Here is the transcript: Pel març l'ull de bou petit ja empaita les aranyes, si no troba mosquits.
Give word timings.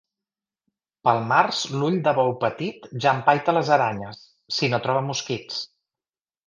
Pel 1.07 1.21
març 1.31 1.59
l'ull 1.75 1.99
de 2.09 2.15
bou 2.21 2.33
petit 2.45 2.89
ja 3.05 3.15
empaita 3.19 3.57
les 3.59 3.73
aranyes, 3.79 4.27
si 4.59 4.75
no 4.75 4.85
troba 4.89 5.09
mosquits. 5.13 5.67